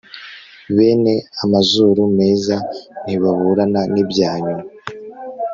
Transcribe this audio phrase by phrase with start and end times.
[0.75, 1.13] bene
[1.43, 2.55] amazuru meza
[3.03, 4.67] ntibaburana n'ibya nyuma